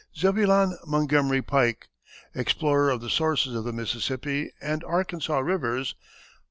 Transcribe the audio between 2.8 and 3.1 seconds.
OF THE